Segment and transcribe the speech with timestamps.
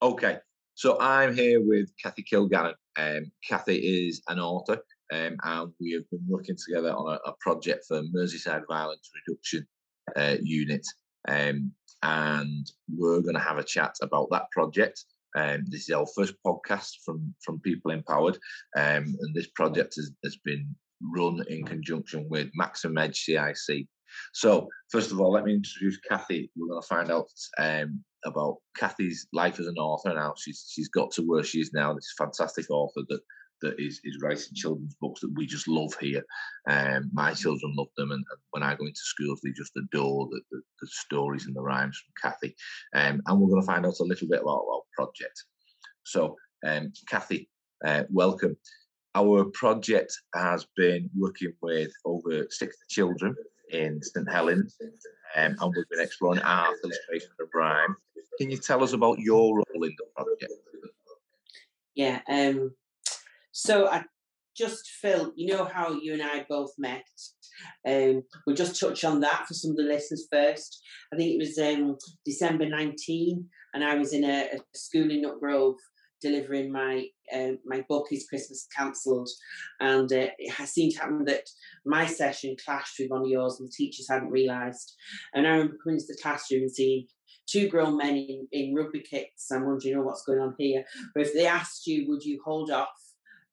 [0.00, 0.36] Okay,
[0.74, 2.74] so I'm here with Kathy Kilgannon.
[2.96, 4.78] Um, Kathy is an author,
[5.12, 9.66] um, and we have been working together on a, a project for Merseyside Violence Reduction
[10.14, 10.86] uh, Unit.
[11.26, 11.72] Um,
[12.04, 15.04] and we're going to have a chat about that project.
[15.36, 18.38] Um, this is our first podcast from from People Empowered,
[18.76, 23.88] um, and this project has, has been run in conjunction with Maximum Edge CIC.
[24.32, 26.50] So, first of all, let me introduce Kathy.
[26.56, 30.70] We're going to find out um, about Kathy's life as an author and how she's
[30.70, 31.92] she's got to where she is now.
[31.94, 33.20] This fantastic author that
[33.62, 36.24] that is is writing children's books that we just love here.
[36.68, 40.28] Um, my children love them, and, and, when I go into schools, they just adore
[40.30, 42.56] the, the, the stories and the rhymes from Kathy.
[42.94, 45.44] Um, and we're going to find out a little bit about our project.
[46.04, 46.36] So,
[46.66, 47.48] um, Kathy,
[47.84, 48.56] uh, welcome.
[49.14, 53.34] Our project has been working with over 60 children
[53.70, 54.76] in St Helens,
[55.36, 57.96] um, and we've been exploring art, illustration, and rhyme.
[58.38, 60.52] Can you tell us about your role in the project?
[61.94, 62.74] Yeah, um,
[63.52, 64.04] so I
[64.56, 67.04] just felt, you know how you and I both met.
[67.86, 70.80] Um, we'll just touch on that for some of the listeners first.
[71.12, 75.22] I think it was um, December 19, and I was in a, a school in
[75.24, 75.74] Nutgrove
[76.20, 79.28] delivering my um, my book is Christmas cancelled,
[79.80, 81.48] and uh, it has seemed to happen that
[81.84, 84.94] my session clashed with one of yours, and the teachers hadn't realised.
[85.34, 87.06] And I remember coming to the classroom and seeing
[87.46, 89.50] two grown men in, in rugby kits.
[89.50, 90.84] I'm wondering, know, what's going on here.
[91.14, 92.88] But if they asked you, would you hold off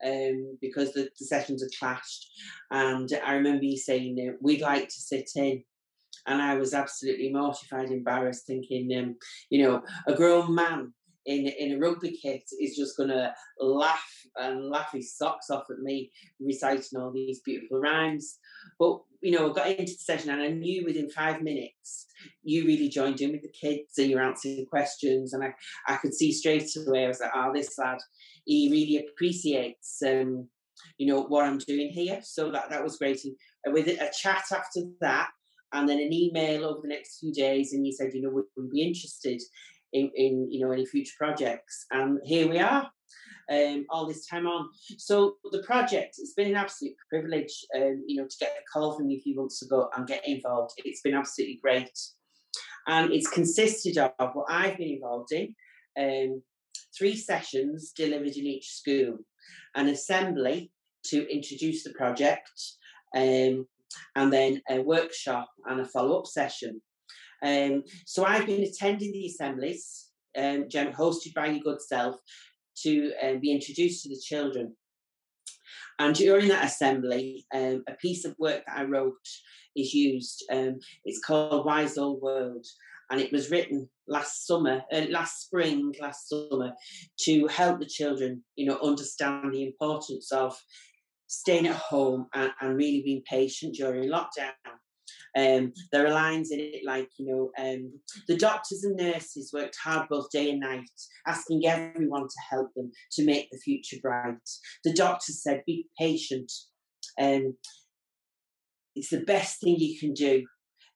[0.05, 2.27] um, because the, the, sessions had clashed.
[2.71, 5.63] And I remember you saying, uh, we'd like to sit in.
[6.27, 9.15] And I was absolutely mortified, embarrassed, thinking, um,
[9.49, 10.93] you know, a grown man
[11.25, 14.05] in in a rugby kit is just going to laugh
[14.37, 18.37] and laugh his socks off at me reciting all these beautiful rhymes.
[18.79, 22.05] But you know, I got into the session and I knew within five minutes
[22.43, 25.53] you really joined in with the kids and you're answering questions, and I
[25.87, 27.97] I could see straight away I was like, oh, this lad,
[28.45, 30.01] he really appreciates.
[30.05, 30.49] Um,
[30.97, 33.21] you know what I'm doing here, so that that was great.
[33.63, 35.29] And with a chat after that,
[35.73, 38.45] and then an email over the next few days, and you said, you know, would
[38.55, 39.41] we be interested
[39.95, 41.85] in, in you know any future projects.
[41.91, 42.89] And here we are,
[43.51, 44.69] um, all this time on.
[44.97, 48.97] So the project, it's been an absolute privilege, um, you know, to get a call
[48.97, 50.73] from you a few months ago and get involved.
[50.77, 51.97] It's been absolutely great,
[52.87, 55.55] and it's consisted of what I've been involved in.
[55.97, 56.43] Um,
[56.97, 59.17] three sessions delivered in each school,
[59.75, 60.71] an assembly
[61.05, 62.51] to introduce the project,
[63.15, 63.65] um,
[64.15, 66.81] and then a workshop and a follow up session.
[67.45, 70.07] Um, so I've been attending the assemblies,
[70.37, 72.15] um, hosted by your good self,
[72.83, 74.75] to um, be introduced to the children.
[75.99, 79.13] And during that assembly, um, a piece of work that I wrote
[79.75, 80.43] is used.
[80.51, 82.65] Um, it's called Wise Old World,
[83.11, 86.73] and it was written last summer, uh, last spring, last summer,
[87.21, 90.57] to help the children, you know, understand the importance of
[91.27, 94.51] staying at home and, and really being patient during lockdown.
[95.37, 97.91] Um, there are lines in it like, you know, um,
[98.27, 100.89] the doctors and nurses worked hard both day and night,
[101.27, 104.37] asking everyone to help them to make the future bright.
[104.85, 106.51] The doctors said, be patient.
[107.19, 107.57] Um,
[108.95, 110.45] it's the best thing you can do.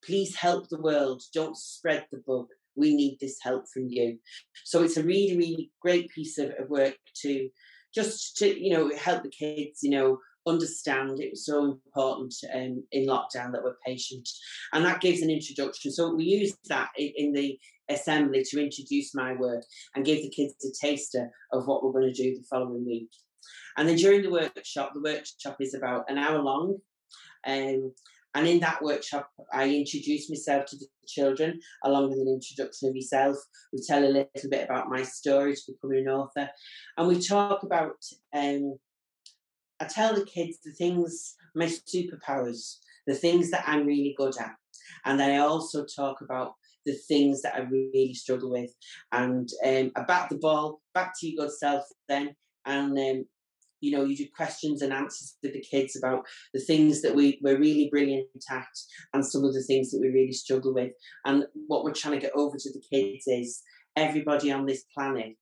[0.06, 1.22] Please help the world.
[1.34, 2.48] Don't spread the bug.
[2.78, 4.20] We need this help from you.
[4.64, 7.50] So it's a really, really great piece of, of work to
[7.94, 12.84] just to, you know, help the kids, you know, understand it was so important um,
[12.92, 14.28] in lockdown that we're patient.
[14.74, 15.92] And that gives an introduction.
[15.92, 19.64] So we use that in, the assembly to introduce my work
[19.96, 23.10] and give the kids a taster of what we're going to do the following week.
[23.78, 26.78] And then during the workshop, the workshop is about an hour long.
[27.48, 27.94] Um,
[28.36, 32.96] and in that workshop, I introduce myself to the children along with an introduction of
[32.96, 33.38] myself.
[33.74, 36.50] We tell a little bit about my story to becoming an author.
[36.98, 37.96] And we talk about
[38.36, 38.78] um,
[39.80, 44.56] I tell the kids the things, my superpowers, the things that I'm really good at.
[45.06, 46.54] And I also talk about
[46.86, 48.72] the things that I really struggle with.
[49.12, 52.36] And um, I back the ball back to your good self then.
[52.66, 53.26] And, um,
[53.82, 57.40] you know, you do questions and answers with the kids about the things that we,
[57.42, 58.68] we're really brilliant at
[59.14, 60.92] and some of the things that we really struggle with.
[61.26, 63.62] And what we're trying to get over to the kids is
[63.96, 65.38] everybody on this planet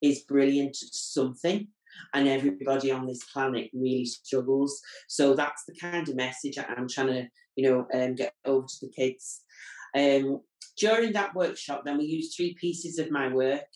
[0.00, 1.68] is brilliant at something
[2.14, 4.80] and everybody on this planet really struggles.
[5.08, 8.86] So that's the kind of message I'm trying to, you know, um, get over to
[8.86, 9.42] the kids.
[9.96, 10.40] Um,
[10.78, 13.66] during that workshop, then we used three pieces of my work.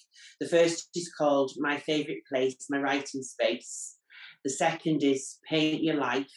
[0.41, 3.97] The first is called My Favourite Place, My Writing Space.
[4.45, 6.33] The second is Paint Your Life.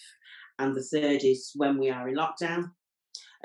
[0.58, 2.72] And the third is When We Are in Lockdown.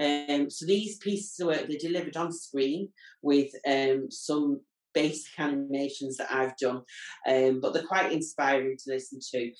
[0.00, 2.88] Um, so these pieces of work, they're delivered on screen
[3.22, 4.60] with um, some
[4.94, 6.82] basic animations that I've done,
[7.28, 9.50] um, but they're quite inspiring to listen to.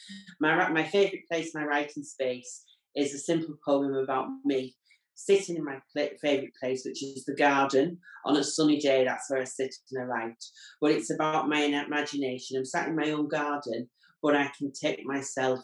[0.40, 2.64] My my favourite place, my writing space,
[2.94, 4.74] is a simple poem about me
[5.16, 7.98] sitting in my favourite place, which is the garden.
[8.24, 10.44] On a sunny day, that's where I sit and I write.
[10.80, 12.56] But it's about my imagination.
[12.56, 13.88] I'm sat in my own garden,
[14.22, 15.60] but I can take myself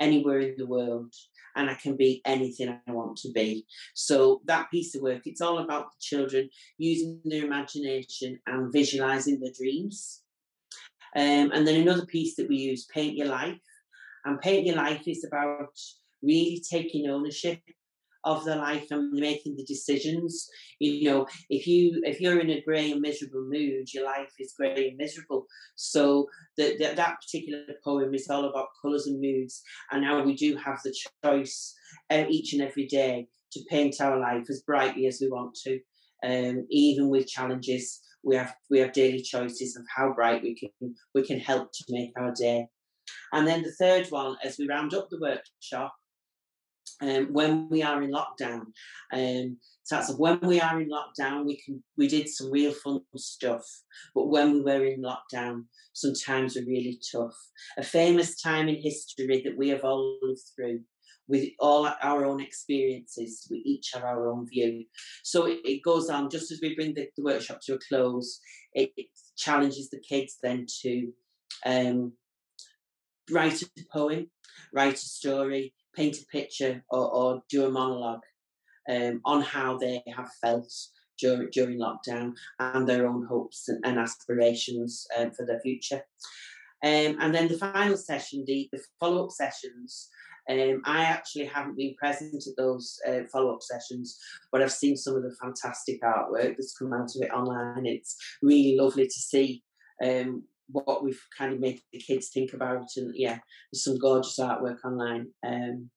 [0.00, 1.12] anywhere in the world
[1.56, 3.66] and I can be anything I want to be.
[3.94, 9.40] So that piece of work, it's all about the children using their imagination and visualizing
[9.40, 10.22] their dreams.
[11.16, 13.58] Um, and then another piece that we use, Paint Your Life.
[14.24, 15.78] And Paint Your Life is about
[16.22, 17.60] really taking ownership
[18.26, 20.50] of their life and making the decisions.
[20.80, 24.54] You know, if you if you're in a grey and miserable mood, your life is
[24.58, 25.46] grey and miserable.
[25.76, 26.26] So
[26.58, 29.62] that that particular poem is all about colours and moods,
[29.92, 30.94] and how we do have the
[31.24, 31.74] choice
[32.10, 35.80] uh, each and every day to paint our life as brightly as we want to,
[36.24, 38.00] um, even with challenges.
[38.24, 41.84] We have we have daily choices of how bright we can we can help to
[41.90, 42.66] make our day.
[43.32, 45.94] And then the third one, as we round up the workshop,
[47.02, 48.62] um, when we are in lockdown.
[49.12, 53.00] Um, so that's when we are in lockdown, we can we did some real fun
[53.16, 53.64] stuff.
[54.14, 57.36] But when we were in lockdown, sometimes were really tough.
[57.78, 60.80] A famous time in history that we have all lived through.
[61.28, 64.84] With all our own experiences, we each have our own view.
[65.24, 68.38] So it, it goes on, just as we bring the, the workshop to a close,
[68.74, 71.12] it, it challenges the kids then to
[71.64, 72.12] um,
[73.28, 74.30] write a poem,
[74.72, 78.22] write a story, paint a picture or, or do a monologue
[78.88, 80.72] um, on how they have felt
[81.18, 86.02] during, during lockdown and their own hopes and, and aspirations um, for their future.
[86.84, 90.08] Um, and then the final session, the, the follow up sessions,
[90.48, 94.18] um, I actually haven't been present at those uh, follow up sessions,
[94.52, 97.86] but I've seen some of the fantastic artwork that's come out of it online.
[97.86, 99.64] It's really lovely to see
[100.04, 103.38] um, what we've kind of made the kids think about, and yeah,
[103.72, 105.28] there's some gorgeous artwork online.
[105.46, 105.90] Um,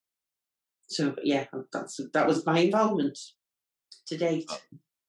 [0.88, 3.18] so yeah, that's that was my involvement
[4.07, 4.45] to date.
[4.50, 4.60] Oh,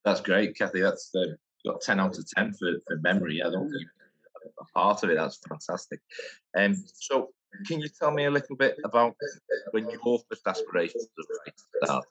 [0.04, 0.80] that's great, Kathy.
[0.80, 1.34] That's uh,
[1.66, 3.42] got ten out of ten for, for memory.
[3.42, 3.86] I don't think
[4.60, 5.16] a part of it.
[5.16, 6.00] That's fantastic.
[6.56, 7.30] Um, so
[7.66, 9.14] can you tell me a little bit about
[9.72, 11.54] when your first aspirations of
[11.84, 12.08] started?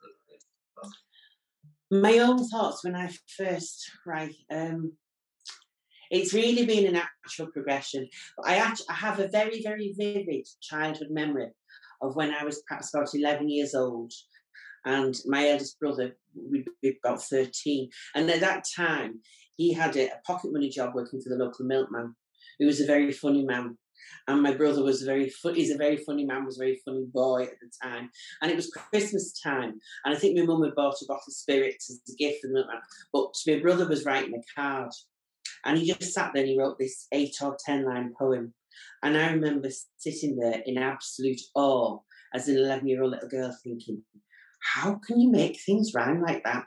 [1.91, 4.35] My own thoughts when I first write.
[4.51, 4.93] Um,
[6.09, 8.07] it's really been a natural progression.
[8.43, 11.51] I actually I have a very, very vivid childhood memory
[12.01, 14.13] of when I was perhaps about 11 years old.
[14.85, 17.89] And my eldest brother would be about 13.
[18.15, 19.19] And at that time,
[19.57, 22.15] he had a, pocket money job working for the local milkman,
[22.57, 23.77] who was a very funny man.
[24.27, 27.05] And my brother was a very he's a very funny man, was a very funny
[27.13, 28.09] boy at the time.
[28.41, 29.79] And it was Christmas time.
[30.05, 32.47] And I think my mum had bought a bottle of spirits as a gift for
[32.47, 32.79] the milkman.
[33.11, 34.91] But my brother was writing a card.
[35.65, 38.53] And he just sat there and he wrote this eight or ten line poem.
[39.03, 41.99] And I remember sitting there in absolute awe
[42.33, 44.03] as an 11 year old little girl thinking,
[44.61, 46.65] how can you make things rhyme like that?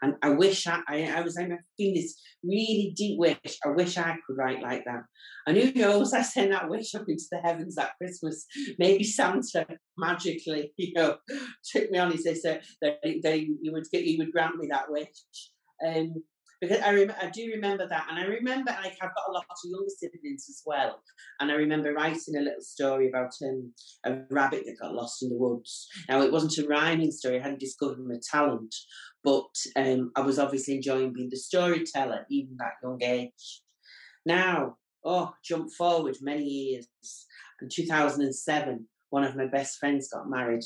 [0.00, 3.58] And I wish I, I, I was, I'm feeling this really deep wish.
[3.64, 5.02] I wish I could write like that.
[5.46, 8.46] And who knows, I sent that wish up into the heavens that Christmas.
[8.78, 9.66] Maybe Santa
[9.98, 11.16] magically, you know,
[11.72, 14.90] took me on said that, that, that he, would get, he would grant me that
[14.90, 15.08] wish.
[15.84, 16.22] Um,
[16.62, 19.44] because I rem- I do remember that, and I remember like I've got a lot
[19.50, 21.02] of younger siblings as well,
[21.40, 25.30] and I remember writing a little story about um, a rabbit that got lost in
[25.30, 25.88] the woods.
[26.08, 28.72] Now it wasn't a rhyming story; I hadn't discovered my talent,
[29.24, 33.62] but um, I was obviously enjoying being the storyteller even that young age.
[34.24, 36.86] Now, oh, jump forward many years,
[37.60, 40.62] in 2007, one of my best friends got married,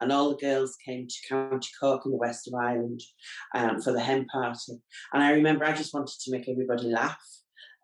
[0.00, 3.00] and all the girls came to County Cork in the west of Ireland
[3.54, 4.80] um, for the hen party.
[5.12, 7.18] And I remember I just wanted to make everybody laugh.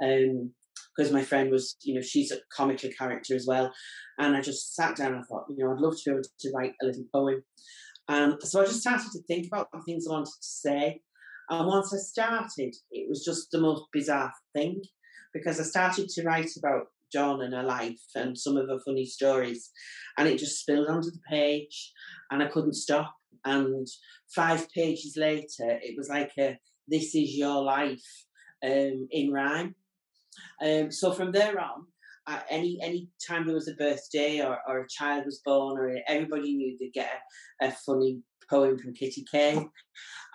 [0.03, 0.53] Um,
[0.97, 3.73] because my friend was, you know, she's a comical character as well.
[4.19, 6.53] And I just sat down and thought, you know, I'd love to be able to
[6.55, 7.43] write a little poem.
[8.09, 11.01] Um, so I just started to think about the things I wanted to say.
[11.51, 14.83] And once I started, it was just the most bizarre thing
[15.33, 19.07] because I started to write about John and her life and some of her funny
[19.07, 19.71] stories.
[20.19, 21.93] And it just spilled onto the page
[22.31, 23.15] and I couldn't stop.
[23.45, 23.87] And
[24.35, 28.05] five pages later, it was like a This Is Your Life
[28.65, 29.75] um, in rhyme.
[30.65, 31.87] Um, so from there on,
[32.27, 35.95] uh, any any time there was a birthday or, or a child was born or
[36.09, 37.11] everybody knew they'd get
[37.61, 39.71] a, a funny poem from Kitty Kane.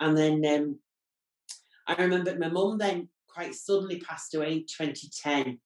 [0.00, 0.78] And then um,
[1.86, 5.58] I remember my mum then quite suddenly passed away in 2010.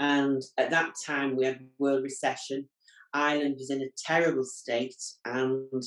[0.00, 2.68] And at that time, we had world recession.
[3.12, 5.82] Ireland was in a terrible state, and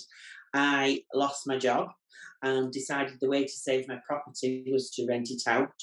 [0.53, 1.89] I lost my job
[2.43, 5.74] and decided the way to save my property was to rent it out.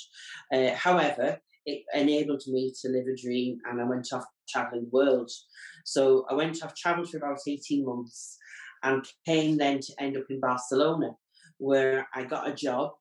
[0.52, 4.90] Uh, however, it enabled me to live a dream and I went off traveling the
[4.90, 5.30] world.
[5.84, 8.36] So I went off, traveled for about 18 months
[8.82, 11.12] and came then to end up in Barcelona,
[11.58, 12.92] where I got a job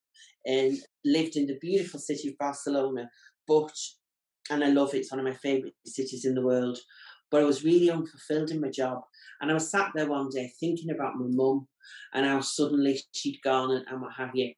[0.45, 3.09] and lived in the beautiful city of Barcelona.
[3.47, 3.75] But,
[4.49, 6.77] and I love it, it's one of my favourite cities in the world.
[7.31, 9.01] But I was really unfulfilled in my job.
[9.41, 11.67] And I was sat there one day thinking about my mum
[12.13, 14.53] and how suddenly she'd gone and, and what have you.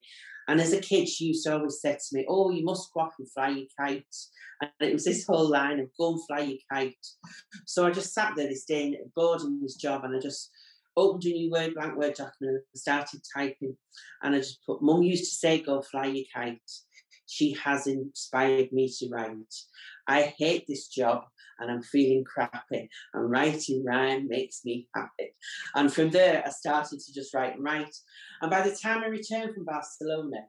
[0.48, 3.02] And as a kid, she used to always say to me, Oh, you must go
[3.02, 4.04] off and fly your kite.
[4.62, 7.06] And it was this whole line of go and fly your kite.
[7.66, 10.50] So I just sat there this day bored in this job and I just
[10.98, 13.78] opened a new word blank word document and started typing.
[14.24, 16.60] And I just put, Mum used to say, go fly your kite.
[17.32, 19.56] She has inspired me to write.
[20.06, 21.24] I hate this job
[21.60, 22.90] and I'm feeling crappy.
[23.14, 25.34] And writing rhyme makes me happy.
[25.74, 27.96] And from there, I started to just write and write.
[28.42, 30.40] And by the time I returned from Barcelona,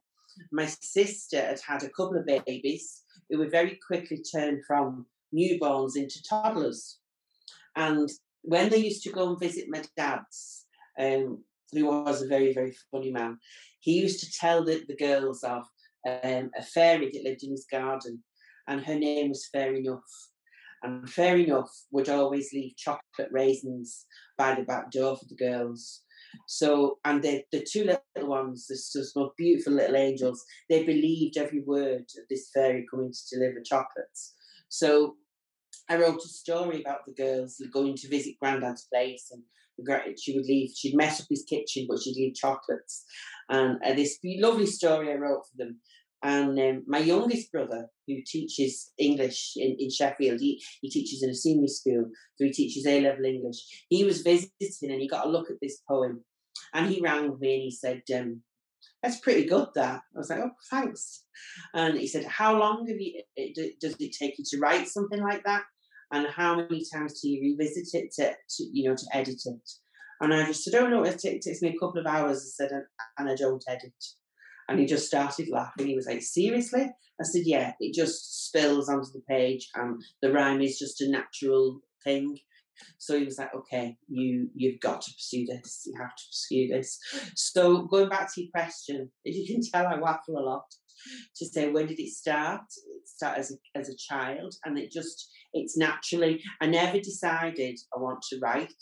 [0.50, 5.94] my sister had had a couple of babies who were very quickly turned from newborns
[5.94, 6.98] into toddlers.
[7.76, 8.10] And
[8.42, 10.66] when they used to go and visit my dad's,
[10.98, 13.38] um, who was a very, very funny man,
[13.78, 15.64] he used to tell the, the girls of
[16.06, 18.22] um, a fairy that lived in his garden,
[18.68, 20.00] and her name was Fair Enough.
[20.82, 24.06] And Fair Enough would always leave chocolate raisins
[24.36, 26.02] by the back door for the girls.
[26.48, 31.60] So, and the, the two little ones, the most beautiful little angels, they believed every
[31.60, 34.34] word of this fairy coming to deliver chocolates.
[34.68, 35.16] So,
[35.88, 39.42] I wrote a story about the girls going to visit Grandad's place, and
[40.18, 40.70] she would leave.
[40.76, 43.04] She'd mess up his kitchen, but she'd leave chocolates.
[43.48, 45.80] And uh, this lovely story I wrote for them.
[46.24, 51.30] And um, my youngest brother, who teaches English in, in Sheffield, he, he teaches in
[51.30, 52.04] a senior school,
[52.36, 53.56] so he teaches A level English.
[53.88, 56.24] He was visiting and he got a look at this poem.
[56.72, 58.42] And he rang me and he said, um,
[59.02, 60.02] That's pretty good, that.
[60.14, 61.24] I was like, Oh, thanks.
[61.74, 63.20] And he said, How long have you,
[63.80, 65.64] does it take you to write something like that?
[66.12, 69.70] And how many times do you revisit it to, to you know, to edit it?
[70.20, 72.38] And I just said, Oh, no, it, it takes me a couple of hours.
[72.38, 72.70] I said,
[73.18, 73.92] And I don't edit.
[74.68, 75.86] And he just started laughing.
[75.86, 76.82] He was like, Seriously?
[76.82, 81.10] I said, Yeah, it just spills onto the page and the rhyme is just a
[81.10, 82.38] natural thing.
[82.98, 85.82] So he was like, Okay, you you've got to pursue this.
[85.86, 86.98] You have to pursue this.
[87.34, 90.64] So going back to your question, as you can tell, I waffle a lot
[91.36, 92.62] to say when did it start?
[92.86, 96.42] It started as a, as a child, and it just it's naturally.
[96.60, 98.72] I never decided I want to write.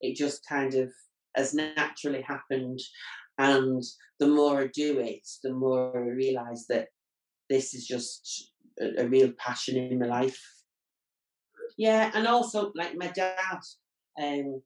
[0.00, 0.90] It just kind of
[1.36, 2.80] has naturally happened,
[3.38, 3.82] and
[4.18, 6.88] the more I do it, the more I realise that
[7.48, 10.40] this is just a, a real passion in my life.
[11.76, 13.60] Yeah, and also like my dad,
[14.20, 14.62] um,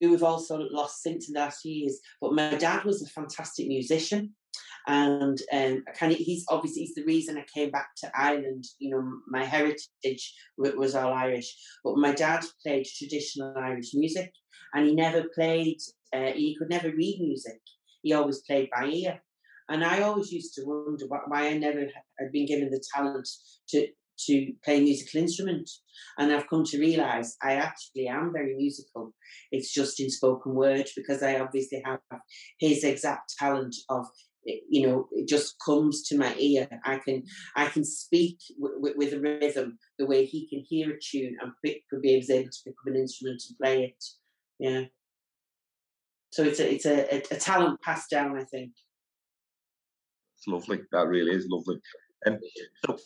[0.00, 4.34] who we've also lost since the last years, but my dad was a fantastic musician.
[4.86, 8.64] And um, kind of, he's obviously he's the reason I came back to Ireland.
[8.78, 14.32] You know, my heritage was all Irish, but my dad played traditional Irish music,
[14.74, 15.78] and he never played.
[16.14, 17.60] Uh, he could never read music.
[18.02, 19.22] He always played by ear.
[19.68, 21.86] And I always used to wonder why I never
[22.18, 23.28] had been given the talent
[23.68, 23.86] to
[24.26, 25.68] to play a musical instrument.
[26.18, 29.14] And I've come to realise I actually am very musical.
[29.50, 32.00] It's just in spoken word because I obviously have
[32.58, 34.06] his exact talent of
[34.44, 36.68] you know it just comes to my ear.
[36.84, 37.24] I can
[37.56, 41.36] i can speak w- w- with a rhythm the way he can hear a tune
[41.40, 44.04] and pick, could be able to pick up an instrument and play it.
[44.58, 44.84] Yeah.
[46.30, 48.72] So it's a it's a, a, a talent passed down i think.
[50.36, 50.80] It's lovely.
[50.90, 51.80] That really is lovely.
[52.24, 52.38] And
[52.84, 52.98] so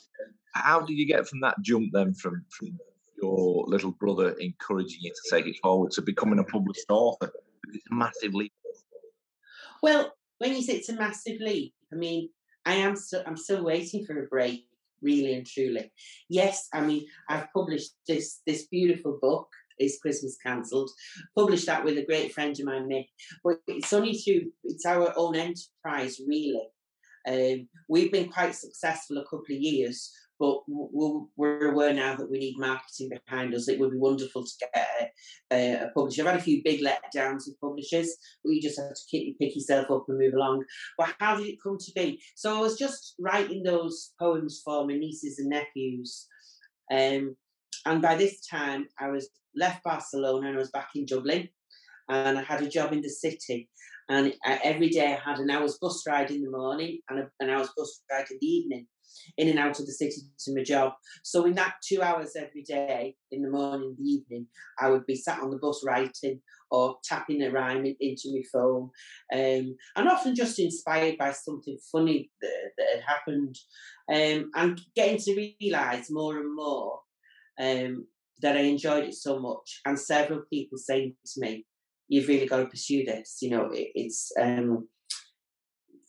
[0.55, 2.78] how did you get from that jump then from from
[3.21, 7.31] your little brother encouraging you to take it forward to becoming a published author?
[7.75, 8.52] It's a massive leap.
[9.83, 12.28] Well when you say it's a massive leap, I mean,
[12.64, 14.66] I am still I'm still waiting for a break,
[15.02, 15.93] really and truly.
[16.28, 19.49] Yes, I mean, I've published this this beautiful book.
[19.78, 20.90] Is Christmas cancelled?
[21.37, 23.09] Published that with a great friend of mine, Nick.
[23.45, 26.69] But it's only through it's our own enterprise, really.
[27.28, 32.38] Um, we've been quite successful a couple of years, but we're aware now that we
[32.38, 33.69] need marketing behind us.
[33.69, 35.12] It would be wonderful to get
[35.50, 36.23] a, a, publisher.
[36.23, 39.55] I've had a few big letdowns with publishers, but you just have to keep, pick
[39.55, 40.64] yourself up and move along.
[40.99, 42.23] But how did it come to be?
[42.35, 46.26] So I was just writing those poems for my nieces and nephews.
[46.93, 47.37] Um,
[47.87, 51.49] and by this time, I was left Barcelona and I was back in Dublin.
[52.09, 53.69] and I had a job in the city.
[54.09, 57.71] And every day I had an hour's bus ride in the morning and an hour's
[57.76, 58.87] bus ride in the evening,
[59.37, 60.92] in and out of the city to my job.
[61.23, 64.46] So in that two hours every day, in the morning, the evening,
[64.78, 68.90] I would be sat on the bus writing or tapping a rhyme into my phone,
[69.32, 73.56] um, and often just inspired by something funny that, that had happened,
[74.12, 77.00] um, and getting to realise more and more
[77.61, 78.06] um,
[78.40, 81.66] that I enjoyed it so much, and several people saying to me,
[82.08, 84.88] "You've really got to pursue this." You know, it, it's um,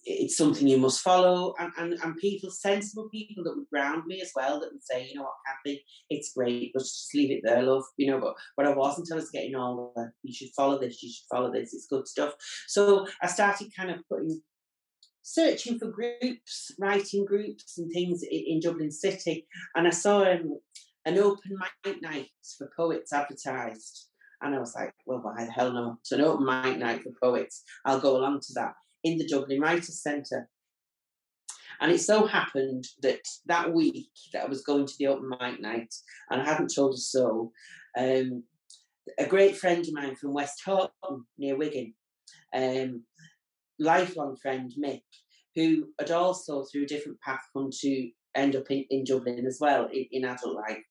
[0.09, 4.21] it's something you must follow, and, and and people, sensible people that would ground me
[4.21, 7.41] as well, that would say, "You know what, Kathy, it's great, but just leave it
[7.43, 9.11] there, love." You know, but but I wasn't.
[9.11, 11.03] I was getting the, "You should follow this.
[11.03, 11.73] You should follow this.
[11.73, 12.33] It's good stuff."
[12.67, 14.41] So I started kind of putting
[15.23, 19.45] searching for groups, writing groups and things in, in Dublin City,
[19.75, 20.57] and I saw um,
[21.05, 24.05] an open mic night for poets advertised.
[24.39, 25.97] And I was like, well, why the hell not?
[26.01, 27.63] It's an open mic night for poets.
[27.85, 28.73] I'll go along to that
[29.07, 30.49] in the Dublin Writers' Centre.
[31.79, 35.61] And it so happened that that week that I was going to the open mic
[35.61, 35.93] night,
[36.29, 37.51] and I hadn't told a soul,
[37.97, 38.43] um,
[39.17, 41.93] a great friend of mine from Westhoughton near Wigan,
[42.53, 43.03] um,
[43.79, 45.03] lifelong friend Mick,
[45.55, 49.59] who had also through a different path come to end up in, in Dublin as
[49.61, 50.83] well in, in adult life.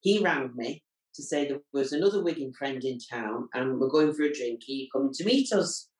[0.00, 0.84] He rang me
[1.18, 4.60] to say there was another Wigan friend in town and we're going for a drink.
[4.68, 5.90] Are you coming to meet us?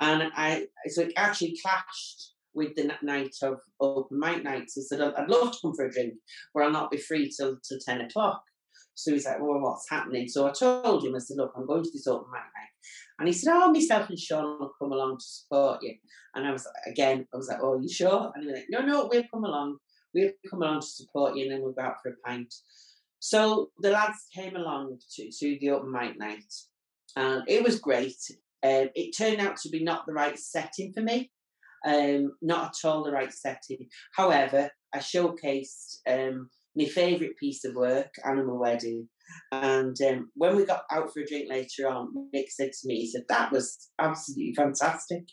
[0.00, 4.74] And I, so it actually clashed with the night of open mic nights.
[4.74, 6.14] He said, I'd love to come for a drink,
[6.52, 8.42] but I'll not be free till, till 10 o'clock.
[8.94, 10.28] So he's like, well, what's happening?
[10.28, 12.70] So I told him, I said, look, I'm going to this open mic night.
[13.18, 15.94] And he said, oh, myself and Sean will come along to support you.
[16.34, 18.30] And I was, like, again, I was like, oh, you sure?
[18.34, 19.78] And he was like, no, no, we'll come along
[20.14, 22.54] we'll come along to support you and then we'll go out for a pint.
[23.24, 26.52] So the lads came along to, to the open mic night
[27.16, 28.18] and it was great.
[28.62, 31.30] Um, it turned out to be not the right setting for me,
[31.86, 33.88] um, not at all the right setting.
[34.14, 39.08] However, I showcased um, my favourite piece of work, Animal Wedding.
[39.50, 42.96] And um, when we got out for a drink later on, Nick said to me,
[42.96, 45.24] he said, that was absolutely fantastic.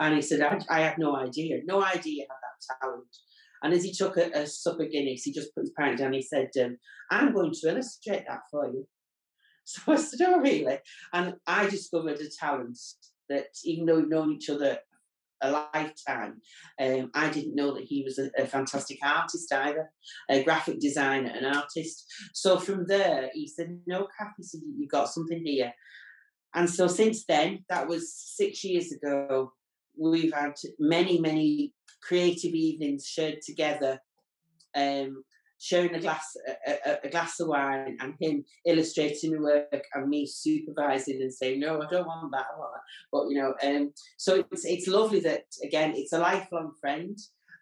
[0.00, 3.06] And he said, I, I had no idea, no idea had that talent.
[3.62, 6.12] And as he took a, a sup of Guinness, he just put his pint down.
[6.12, 6.76] He said, um,
[7.10, 8.86] I'm going to illustrate that for you.
[9.68, 10.78] So I said, Oh, really?
[11.12, 12.78] And I discovered a talent
[13.28, 14.78] that even though we've known each other
[15.42, 16.40] a lifetime,
[16.80, 19.90] um, I didn't know that he was a, a, fantastic artist either,
[20.30, 22.06] a graphic designer, an artist.
[22.32, 25.72] So from there, he said, No, Kathy, you've got something here.
[26.54, 29.52] And so since then, that was six years ago,
[29.98, 31.74] we've had many, many
[32.06, 33.98] creative evenings shared together,
[34.74, 35.24] um,
[35.58, 40.26] sharing a glass a, a, glass of wine and him illustrating the work and me
[40.26, 42.82] supervising and saying no I don't want that, want that.
[43.10, 47.18] but you know um, so it's it's lovely that again it's a lifelong friend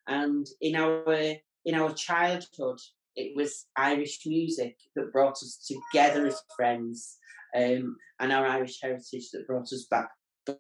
[0.09, 2.81] and in our in our childhood
[3.15, 7.19] it was Irish music that brought us together as friends
[7.57, 10.09] um, and our Irish heritage that brought us back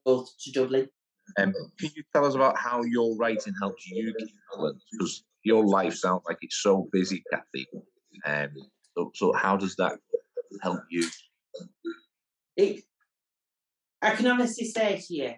[0.05, 0.88] both to Dublin
[1.39, 4.85] um, can you tell us about how your writing helps you keep balance?
[4.93, 7.67] Because your life sounds like it's so busy, Kathy.
[8.25, 8.51] Um,
[8.97, 9.99] so, so how does that
[10.63, 11.07] help you?
[12.57, 12.85] It,
[14.01, 15.33] I can honestly say to you,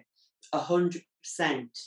[0.53, 1.77] hundred percent,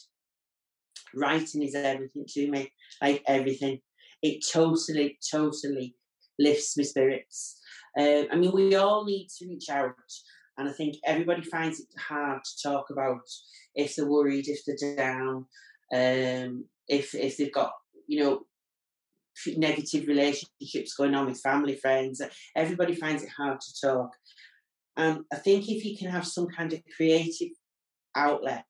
[1.14, 2.72] writing is everything to me.
[3.00, 3.80] Like everything,
[4.22, 5.94] it totally, totally
[6.38, 7.60] lifts my spirits.
[7.98, 9.94] Um, I mean, we all need to reach out
[10.60, 13.22] and I think everybody finds it hard to talk about
[13.74, 15.46] if they're worried, if they're down,
[15.92, 17.72] um, if if they've got
[18.06, 18.42] you know
[19.56, 22.20] negative relationships going on with family, friends.
[22.56, 24.10] Everybody finds it hard to talk.
[24.96, 27.50] And I think if you can have some kind of creative
[28.16, 28.64] outlet,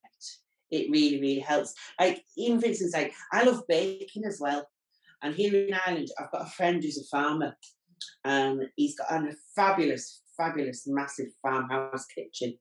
[0.70, 1.74] it really, really helps.
[1.98, 4.66] Like, even for instance, like I love baking as well.
[5.22, 7.54] And here in Ireland, I've got a friend who's a farmer,
[8.24, 12.56] and he's got a fabulous, fabulous, massive farmhouse kitchen.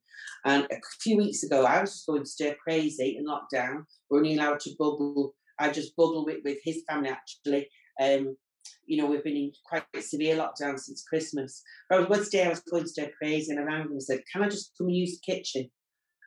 [0.45, 3.83] And a few weeks ago, I was just going stir crazy in lockdown.
[4.09, 5.33] We're only allowed to bubble.
[5.59, 7.69] I just bubble with, with his family actually.
[8.01, 8.35] Um,
[8.85, 11.61] you know, we've been in quite severe lockdown since Christmas.
[11.89, 14.71] But one day I was going stir crazy and around and said, Can I just
[14.77, 15.69] come and use the kitchen?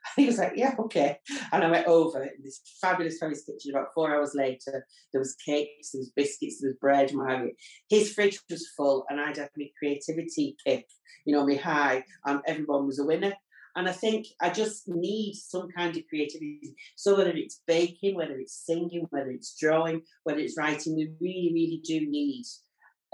[0.16, 1.18] he was like, yeah, okay.
[1.52, 3.72] And I went over in this fabulous, fabulous kitchen.
[3.74, 7.48] About four hours later, there was cakes, there was biscuits, there was bread, have.
[7.88, 10.86] His fridge was full, and I'd had my creativity kick,
[11.24, 13.34] you know, me high, and everyone was a winner.
[13.74, 16.74] And I think I just need some kind of creativity.
[16.96, 21.52] So whether it's baking, whether it's singing, whether it's drawing, whether it's writing, we really,
[21.54, 22.44] really do need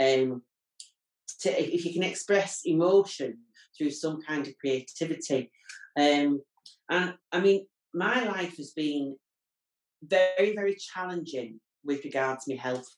[0.01, 0.43] um,
[1.41, 3.39] to if you can express emotion
[3.77, 5.53] through some kind of creativity.
[5.97, 6.41] Um,
[6.89, 9.17] and I mean, my life has been
[10.03, 12.89] very, very challenging with regards to my health.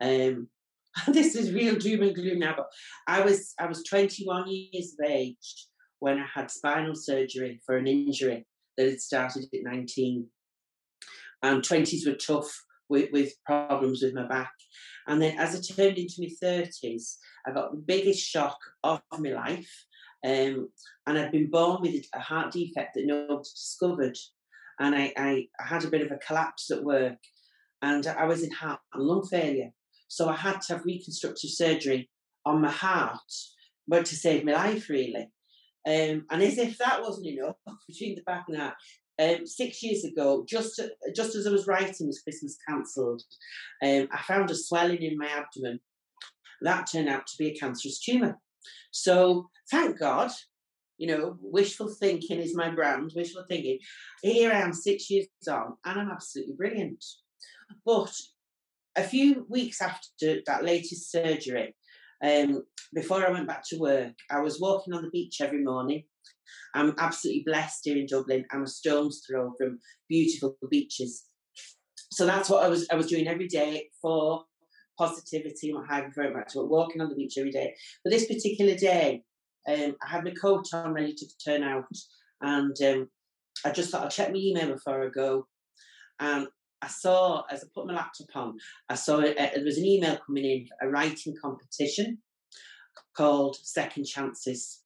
[0.00, 0.48] Um,
[1.08, 2.66] this is real doom and gloom now, but
[3.06, 5.66] I was I was 21 years of age
[6.00, 8.46] when I had spinal surgery for an injury
[8.76, 10.26] that had started at 19.
[11.42, 14.52] And 20s were tough with, with problems with my back.
[15.06, 19.30] And then as I turned into my 30s, I got the biggest shock of my
[19.30, 19.86] life.
[20.24, 20.68] Um,
[21.06, 24.16] and I'd been born with a heart defect that nobody discovered.
[24.78, 27.18] And I, I, had a bit of a collapse at work
[27.82, 29.70] and I was in heart and lung failure.
[30.08, 32.10] So I had to have reconstructive surgery
[32.44, 33.20] on my heart,
[33.86, 35.28] but to save my life, really.
[35.86, 37.56] Um, and as if that wasn't enough,
[37.88, 38.74] between the back and that,
[39.20, 40.80] um, six years ago, just
[41.14, 43.22] just as I was writing this Christmas cancelled,
[43.82, 45.80] um, I found a swelling in my abdomen.
[46.62, 48.38] That turned out to be a cancerous tumour.
[48.90, 50.30] So thank God,
[50.98, 53.78] you know, wishful thinking is my brand, wishful thinking.
[54.22, 57.04] Here I am six years on, and I'm absolutely brilliant.
[57.86, 58.12] But
[58.96, 61.74] a few weeks after that latest surgery,
[62.22, 66.04] um, before I went back to work, I was walking on the beach every morning.
[66.74, 68.44] I'm absolutely blessed here in Dublin.
[68.50, 71.24] I'm a stone's throw from beautiful beaches.
[72.12, 74.44] So that's what I was I was doing every day for
[75.00, 76.52] positivity and what have you very much.
[76.54, 77.74] Walking on the beach every day.
[78.04, 79.22] But this particular day,
[79.66, 81.86] um, I had my coat on ready to turn out,
[82.42, 83.08] and um,
[83.64, 85.46] I just thought I'd check my email before I go.
[86.20, 86.48] And
[86.82, 88.58] I saw, as I put my laptop on,
[88.88, 92.18] I saw uh, there was an email coming in, a writing competition
[93.16, 94.82] called Second Chances.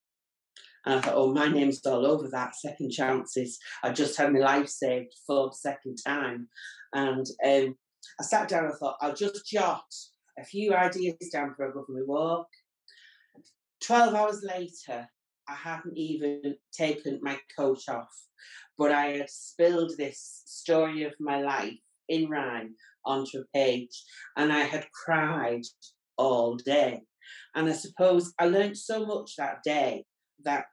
[0.86, 3.58] And I thought, oh, my name's all over that, Second Chances.
[3.82, 6.48] I just had my life saved for the second time.
[6.92, 7.76] And um,
[8.20, 9.84] I sat down and thought, I'll just jot
[10.38, 12.48] a few ideas down for a go for my walk.
[13.82, 15.08] 12 hours later,
[15.48, 18.08] I hadn't even taken my coat off,
[18.78, 24.02] but I had spilled this story of my life in rhyme onto a page,
[24.36, 25.62] and I had cried
[26.16, 27.02] all day.
[27.54, 30.04] And I suppose I learned so much that day
[30.44, 30.66] that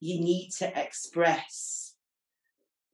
[0.00, 1.87] you need to express,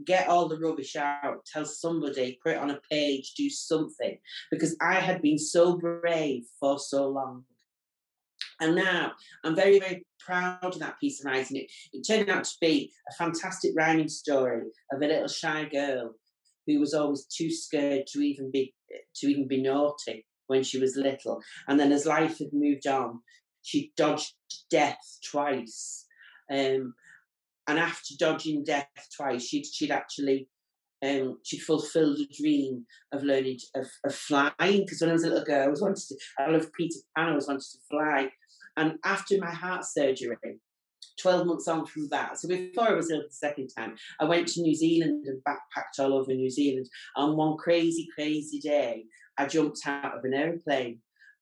[0.04, 4.18] get all the rubbish out, tell somebody, put it on a page, do something.
[4.50, 7.44] Because I had been so brave for so long.
[8.60, 9.12] And now
[9.44, 11.58] I'm very, very proud of that piece of writing.
[11.58, 16.14] It, it turned out to be a fantastic rhyming story of a little shy girl
[16.66, 18.74] who was always too scared to even be
[19.16, 21.42] to even be naughty when she was little.
[21.68, 23.20] And then as life had moved on,
[23.62, 24.34] she dodged
[24.70, 26.06] death twice.
[26.50, 26.94] Um,
[27.66, 30.48] and after dodging death twice, she'd she'd actually
[31.04, 34.52] um, she'd fulfilled a dream of learning to, of, of flying.
[34.58, 36.16] Because when I was a little girl, I was wanted to.
[36.38, 37.28] I love Peter Pan.
[37.28, 38.30] I was wanted to fly.
[38.76, 40.36] And after my heart surgery,
[41.20, 42.38] 12 months on from that.
[42.38, 46.02] So before I was ill the second time, I went to New Zealand and backpacked
[46.02, 46.88] all over New Zealand.
[47.16, 49.04] On one crazy, crazy day,
[49.38, 51.00] I jumped out of an aeroplane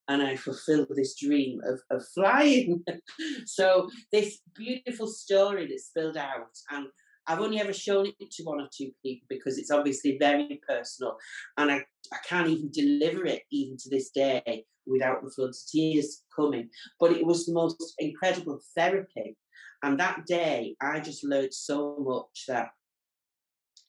[0.09, 2.85] and I fulfilled this dream of, of flying.
[3.47, 6.87] so this beautiful story that spilled out and
[7.29, 11.17] I've only ever shown it to one or two people because it's obviously very personal
[11.57, 15.71] and I, I can't even deliver it even to this day without the floods of
[15.71, 16.69] tears coming.
[16.99, 19.37] But it was the most incredible therapy
[19.83, 22.69] and that day, I just learned so much that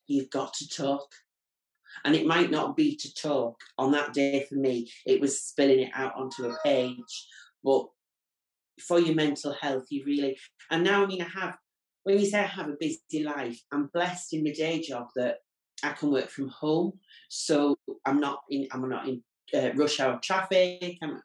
[0.08, 1.08] you've got to talk.
[2.06, 5.82] And it might not be to talk on that day for me, it was spilling
[5.82, 7.28] it out onto a page.
[7.64, 7.86] But
[8.82, 10.38] for your mental health, you really,
[10.72, 11.58] and now I mean, I have,
[12.04, 15.38] when you say I have a busy life, I'm blessed in my day job that
[15.84, 16.94] I can work from home.
[17.30, 20.98] So I'm not in, I'm not in uh, rush hour traffic.
[21.02, 21.22] I'm,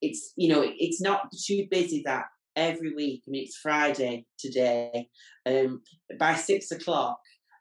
[0.00, 3.22] it's, you know, it's not too busy that every week.
[3.26, 5.08] I mean, it's Friday today.
[5.46, 5.82] Um,
[6.18, 7.18] by six o'clock,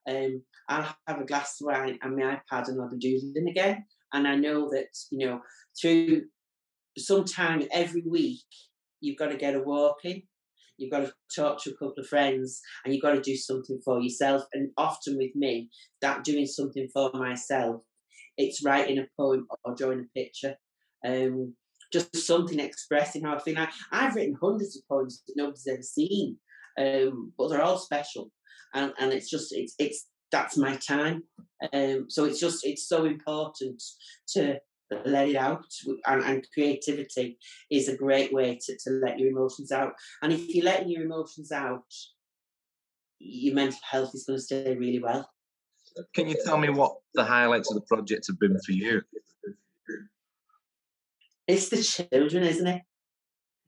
[0.08, 3.86] um, I'll have a glass of wine and my iPad, and I'll be doodling again.
[4.14, 5.42] And I know that you know
[5.80, 6.24] through
[6.98, 8.46] some time every week,
[9.02, 10.24] you've got to get a walk in.
[10.78, 13.82] You've got to talk to a couple of friends, and you've got to do something
[13.84, 14.44] for yourself.
[14.54, 15.70] And often with me,
[16.02, 17.82] that doing something for myself,
[18.38, 20.56] it's writing a poem or drawing a picture.
[21.06, 21.56] Um,
[21.92, 23.58] just something expressing how I feel.
[23.58, 26.38] I, I've written hundreds of poems that nobody's ever seen,
[26.80, 28.32] um, but they're all special,
[28.74, 31.24] and and it's just it's it's that's my time.
[31.74, 33.82] Um, so it's just it's so important
[34.30, 34.60] to
[35.06, 35.66] let it out
[36.08, 37.38] and, and, creativity
[37.70, 41.04] is a great way to, to let your emotions out and if you're letting your
[41.04, 41.84] emotions out
[43.20, 45.30] your mental health is going to stay really well
[46.16, 49.04] can you tell me what the highlights of the project have been for you
[51.50, 52.82] it's the children, isn't it?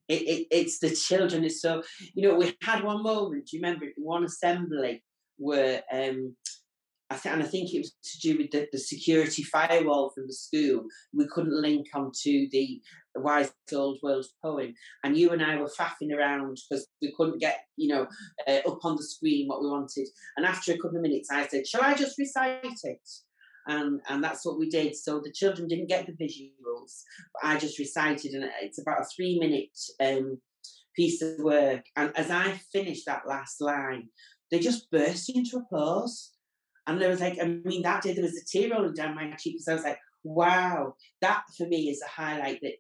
[0.08, 1.44] it, it, it's the children.
[1.44, 1.82] It's so
[2.14, 3.48] you know we had one moment.
[3.48, 5.04] Do you remember one assembly
[5.38, 6.36] where um,
[7.12, 10.28] I th- and I think it was to do with the, the security firewall from
[10.28, 10.86] the school.
[11.14, 12.82] We couldn't link onto the
[13.16, 17.58] Wise Old World poem, and you and I were faffing around because we couldn't get,
[17.76, 18.08] you know,
[18.48, 20.08] uh, up on the screen what we wanted.
[20.38, 23.10] And after a couple of minutes, I said, "Shall I just recite it?"
[23.68, 24.96] And and that's what we did.
[24.96, 29.06] So the children didn't get the visuals, but I just recited, and it's about a
[29.14, 30.40] three-minute um,
[30.96, 31.84] piece of work.
[31.98, 34.08] And as I finished that last line,
[34.50, 36.32] they just burst into applause.
[36.88, 39.32] And there was like, I mean, that day there was a tear rolling down my
[39.38, 42.74] cheek because I was like, wow, that for me is a highlight that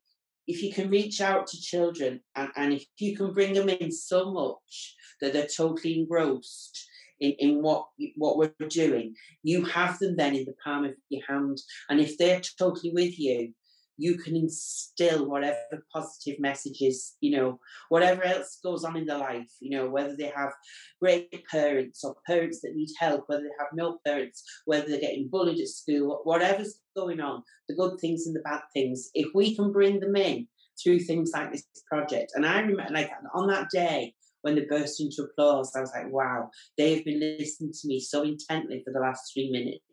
[0.47, 3.91] if you can reach out to children and, and if you can bring them in
[3.91, 6.87] so much that they're totally engrossed
[7.19, 7.85] in, in what
[8.15, 11.59] what we're doing, you have them then in the palm of your hand.
[11.89, 13.53] And if they're totally with you,
[14.01, 15.57] you can instill whatever
[15.93, 17.59] positive messages, you know,
[17.89, 20.51] whatever else goes on in their life, you know, whether they have
[20.99, 25.29] great parents or parents that need help, whether they have no parents, whether they're getting
[25.31, 29.55] bullied at school, whatever's going on, the good things and the bad things, if we
[29.55, 30.47] can bring them in
[30.81, 32.31] through things like this project.
[32.35, 36.11] And I remember, like, on that day, when they burst into applause, I was like,
[36.11, 39.83] wow, they've been listening to me so intently for the last three minutes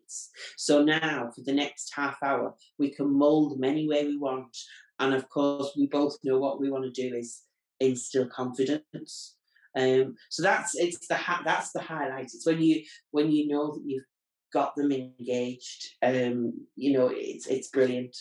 [0.57, 4.55] so now, for the next half hour, we can mold them any way we want.
[4.99, 7.43] And of course, we both know what we want to do is
[7.79, 9.35] instill confidence.
[9.77, 12.25] Um, so that's it's the ha- that's the highlight.
[12.25, 14.03] It's when you when you know that you've
[14.51, 15.89] got them engaged.
[16.01, 18.15] Um, you know, it's it's brilliant.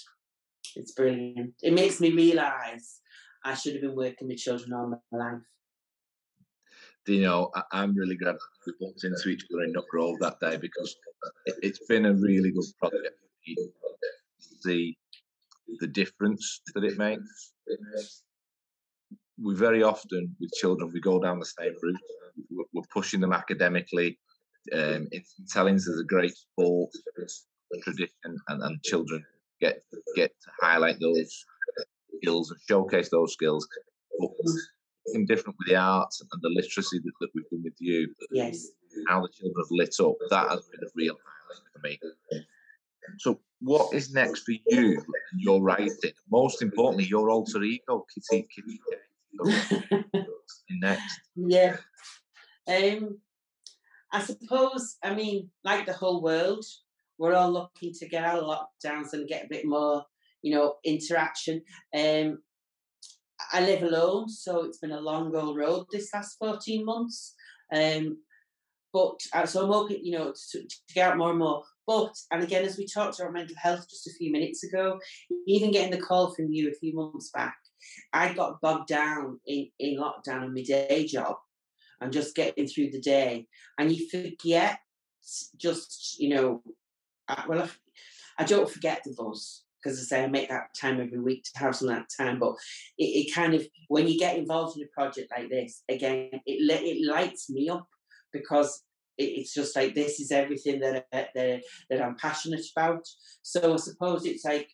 [0.76, 1.54] It's brilliant.
[1.62, 3.00] It makes me realise
[3.44, 5.42] I should have been working with children all my life
[7.08, 10.56] you know, I, am really glad we bumped into each other in Nutgrove that day
[10.56, 10.96] because
[11.46, 13.16] it, has been a really good project.
[14.60, 14.96] See
[15.80, 17.52] the difference that it makes.
[19.42, 22.00] We very often, with children, we go down the same route.
[22.50, 24.18] We're, we're pushing them academically.
[24.72, 26.90] Um, it's telling us there's a great sport
[27.82, 29.24] tradition, and, and children
[29.60, 29.82] get
[30.14, 31.44] get to highlight those
[32.16, 33.66] skills and showcase those skills.
[34.18, 34.30] But
[35.26, 38.14] different with the arts and the literacy that, that we've done with you.
[38.30, 38.68] Yes.
[39.08, 40.14] How the children have lit up.
[40.30, 42.00] That has been a real highlight for me.
[43.18, 46.12] So, what is next for you and your writing?
[46.30, 48.80] Most importantly, your alter ego, Kitty Kitty.
[50.70, 51.20] next.
[51.34, 51.76] Yeah.
[52.66, 53.18] Um,
[54.12, 56.64] I suppose, I mean, like the whole world,
[57.18, 60.04] we're all looking to get out of lockdowns and get a bit more,
[60.42, 61.62] you know, interaction.
[61.96, 62.38] Um,
[63.52, 67.34] I live alone, so it's been a long old road this last 14 months.
[67.74, 68.18] Um,
[68.92, 71.62] but uh, so I'm hoping, you know, to, to, get out more and more.
[71.86, 74.98] But, and again, as we talked about mental health just a few minutes ago,
[75.46, 77.56] even getting the call from you a few months back,
[78.12, 81.36] I got bogged down in, in lockdown in my day job
[82.00, 83.46] and just getting through the day.
[83.78, 84.78] And you forget
[85.56, 86.62] just, you know,
[87.46, 87.68] well, I,
[88.42, 91.58] I don't forget the buzz because I say I make that time every week to
[91.58, 92.38] have some of that time.
[92.38, 92.54] But
[92.98, 96.42] it, it, kind of when you get involved in a project like this, again, it
[96.46, 97.86] it lights me up
[98.32, 98.82] because
[99.16, 103.06] it, it's just like this is everything that uh, that that I'm passionate about.
[103.42, 104.68] So I suppose it's like.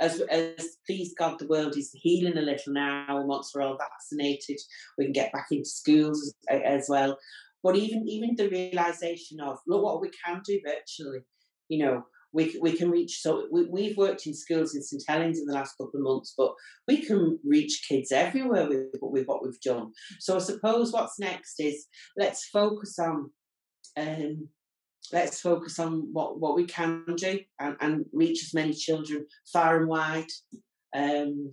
[0.00, 3.22] As, as please God, the world is healing a little now.
[3.22, 4.56] Once we're all vaccinated,
[4.96, 7.18] we can get back into schools as, as well.
[7.62, 11.20] But even even the realization of look what we can do virtually,
[11.68, 12.04] you know,
[12.34, 15.54] we, we can reach so we, we've worked in schools in st helens in the
[15.54, 16.52] last couple of months but
[16.88, 19.92] we can reach kids everywhere with, with what we've done.
[20.18, 23.30] So i suppose what's next is let's focus on
[23.96, 24.48] um,
[25.12, 29.78] let's focus on what, what we can do and, and reach as many children far
[29.78, 30.30] and wide
[30.94, 31.52] um,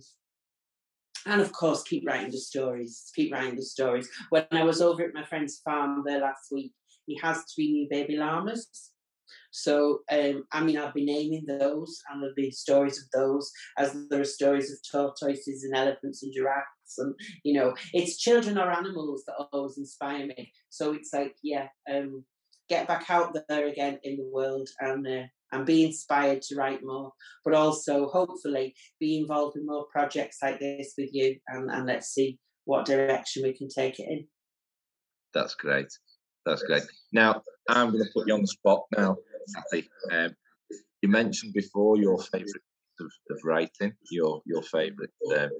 [1.26, 4.08] and of course keep writing the stories keep writing the stories.
[4.30, 6.72] When i was over at my friend's farm there last week
[7.06, 8.91] he has three new baby llamas
[9.52, 13.94] so, um, I mean, I'll be naming those, and there'll be stories of those, as
[14.08, 18.70] there are stories of tortoises and elephants and giraffes, and you know, it's children or
[18.70, 20.50] animals that always inspire me.
[20.70, 22.24] So it's like, yeah, um,
[22.70, 26.80] get back out there again in the world and uh, and be inspired to write
[26.82, 27.12] more,
[27.44, 32.08] but also hopefully be involved in more projects like this with you, and, and let's
[32.08, 34.26] see what direction we can take it in.
[35.34, 35.88] That's great.
[36.46, 36.84] That's great.
[37.12, 39.16] Now I'm going to put you on the spot now.
[39.54, 39.88] Kathy.
[40.10, 40.34] Um,
[41.02, 42.62] you mentioned before your favourite
[43.00, 45.50] of, of, writing, your your favourite um,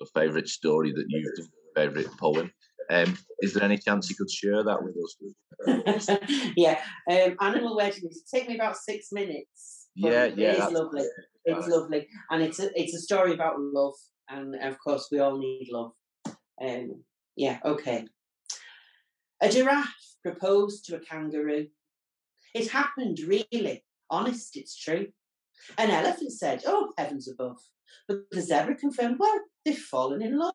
[0.00, 2.50] your favourite story that you've done, favourite poem.
[2.90, 6.08] Um, is there any chance you could share that with us?
[6.56, 8.22] yeah, um, Animal Weddings.
[8.22, 9.88] Take me about six minutes.
[9.94, 11.04] Yeah, yeah, it is lovely.
[11.44, 13.94] It's lovely, and it's a it's a story about love.
[14.28, 15.92] and of course we all need love.
[16.60, 17.02] Um,
[17.36, 18.06] yeah, okay.
[19.40, 19.88] A giraffe
[20.22, 21.66] proposed to a kangaroo.
[22.54, 23.84] It happened, really.
[24.08, 25.08] Honest, it's true.
[25.76, 27.58] An elephant said, Oh, heavens above.
[28.06, 30.54] But the zebra confirmed, Well, they've fallen in love.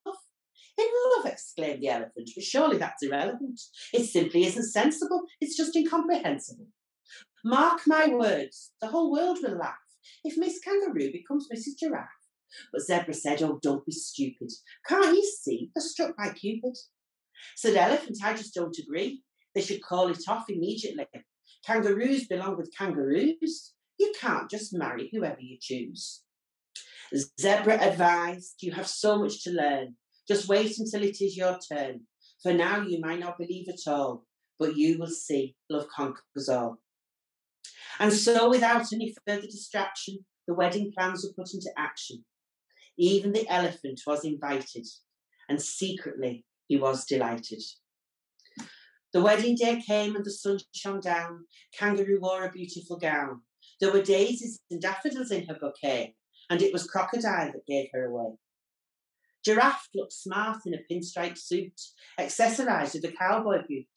[0.78, 3.60] In love, exclaimed the elephant, but surely that's irrelevant.
[3.94, 5.24] It simply isn't sensible.
[5.42, 6.68] It's just incomprehensible.
[7.44, 9.76] Mark my words, the whole world will laugh
[10.24, 11.78] if Miss Kangaroo becomes Mrs.
[11.80, 12.08] Giraffe.
[12.72, 14.52] But Zebra said, Oh, don't be stupid.
[14.88, 15.70] Can't you see?
[15.76, 16.78] They're struck by Cupid.
[17.56, 19.24] Said Elephant, I just don't agree.
[19.54, 21.06] They should call it off immediately.
[21.65, 23.74] Kangaroos belong with kangaroos.
[23.98, 26.24] You can't just marry whoever you choose.
[27.39, 29.95] Zebra advised, You have so much to learn.
[30.28, 32.02] Just wait until it is your turn.
[32.41, 34.26] For now, you might not believe at all,
[34.58, 36.78] but you will see love conquers all.
[38.00, 42.24] And so, without any further distraction, the wedding plans were put into action.
[42.98, 44.86] Even the elephant was invited,
[45.50, 47.62] and secretly he was delighted.
[49.12, 51.45] The wedding day came and the sun shone down.
[51.78, 53.41] Kangaroo wore a beautiful gown.
[53.80, 56.15] There were daisies and daffodils in her bouquet,
[56.50, 58.36] and it was Crocodile that gave her away.
[59.43, 61.80] Giraffe looked smart in a pinstripe suit,
[62.19, 63.88] accessorized with a cowboy boot,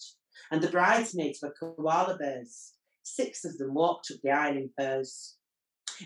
[0.50, 2.72] and the bridesmaids were koala bears.
[3.02, 5.36] Six of them walked up the aisle in pairs.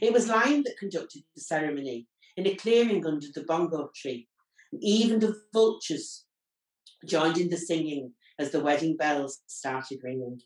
[0.01, 4.29] It was Lion that conducted the ceremony in a clearing under the bongo tree.
[4.73, 6.25] And even the vultures
[7.07, 10.41] joined in the singing as the wedding bells started ringing.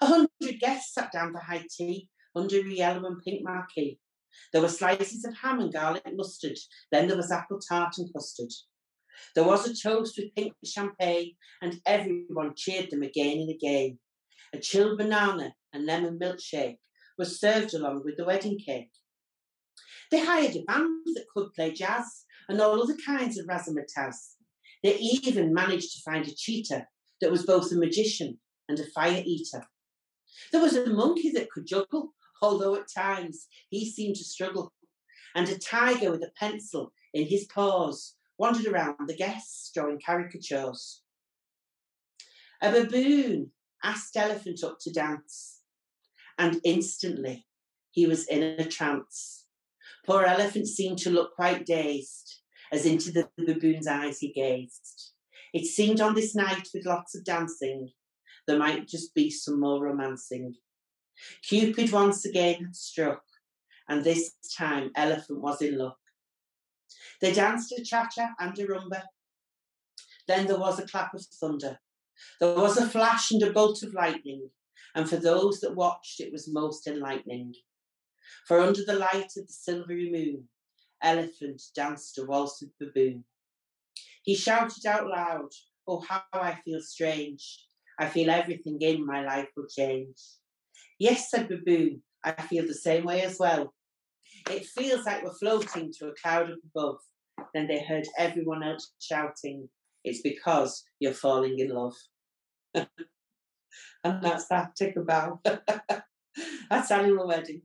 [0.00, 3.98] A hundred guests sat down for high tea under a yellow and pink marquee.
[4.52, 6.56] There were slices of ham and garlic mustard.
[6.92, 8.52] Then there was apple tart and custard.
[9.34, 13.98] There was a toast with pink champagne, and everyone cheered them again and again.
[14.54, 16.78] A chilled banana and lemon milkshake
[17.18, 18.92] was served along with the wedding cake.
[20.10, 24.36] They hired a band that could play jazz and all other kinds of razzmatazz.
[24.82, 26.86] They even managed to find a cheetah
[27.20, 28.38] that was both a magician
[28.68, 29.66] and a fire eater.
[30.52, 34.72] There was a monkey that could juggle, although at times he seemed to struggle,
[35.34, 41.02] and a tiger with a pencil in his paws wandered around the guests drawing caricatures.
[42.62, 43.50] A baboon
[43.82, 45.60] asked Elephant up to dance,
[46.38, 47.46] and instantly
[47.90, 49.46] he was in a trance.
[50.06, 52.40] Poor Elephant seemed to look quite dazed,
[52.72, 55.12] as into the baboon's eyes he gazed.
[55.52, 57.90] It seemed on this night, with lots of dancing,
[58.46, 60.54] there might just be some more romancing.
[61.42, 63.22] Cupid once again had struck,
[63.88, 65.98] and this time Elephant was in luck.
[67.20, 69.02] They danced a cha-cha and a rumba.
[70.26, 71.78] Then there was a clap of thunder.
[72.40, 74.50] There was a flash and a bolt of lightning,
[74.94, 77.54] and for those that watched it was most enlightening.
[78.46, 80.48] For under the light of the silvery moon,
[81.02, 83.24] Elephant danced a waltz with Baboon.
[84.22, 85.50] He shouted out loud,
[85.86, 87.64] Oh, how I feel strange.
[87.98, 90.16] I feel everything in my life will change.
[90.98, 93.72] Yes, said Baboon, I feel the same way as well.
[94.50, 96.98] It feels like we're floating to a cloud up above.
[97.54, 99.68] Then they heard everyone else shouting,
[100.04, 101.94] It's because you're falling in love.
[102.74, 102.88] and
[104.22, 104.76] that's that.
[104.76, 105.40] Take a bow.
[106.70, 107.62] that's animal wedding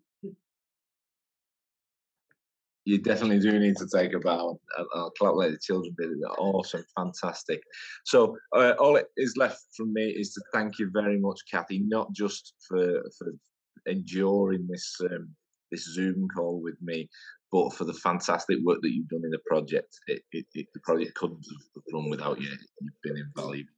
[2.85, 4.59] you definitely do need to take a bow.
[4.93, 6.09] I'll clap like the children did.
[6.37, 7.61] Awesome, fantastic.
[8.05, 11.79] So uh, all it is left from me is to thank you very much, Kathy,
[11.79, 13.33] not just for for
[13.85, 15.29] enduring this um,
[15.71, 17.09] this Zoom call with me,
[17.51, 19.99] but for the fantastic work that you've done in the project.
[20.07, 22.49] It, it, it, the project couldn't have run without you.
[22.81, 23.71] You've been invaluable.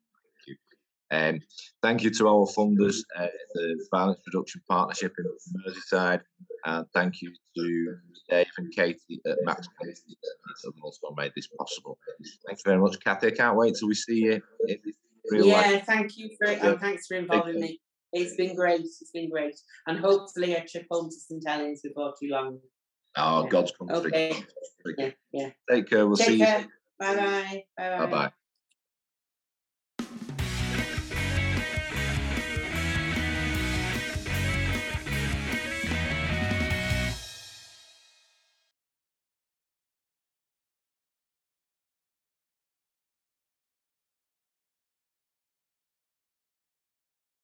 [1.12, 1.40] Um,
[1.82, 5.26] thank you to our funders, uh, the Violence Reduction Partnership in
[5.68, 6.22] Merseyside,
[6.66, 7.98] and thank you to
[8.30, 11.98] Dave and Katie at Max Katie that have also made this possible.
[12.48, 13.28] Thank you very much, Kathy.
[13.28, 14.78] I can't wait till we see you in
[15.30, 15.86] real yeah, life.
[15.86, 17.80] thank you for and thanks for involving me.
[18.12, 18.82] It's been great.
[18.82, 22.60] It's been great, and hopefully I trip home to St Helens before too long.
[23.18, 23.50] Oh, yeah.
[23.50, 23.96] God's country.
[23.96, 24.44] Okay.
[24.98, 25.50] Yeah, yeah.
[25.70, 26.08] Take care.
[26.08, 26.62] We'll Take see care.
[26.62, 26.68] you.
[27.00, 27.64] Bye bye.
[27.78, 28.32] Bye bye.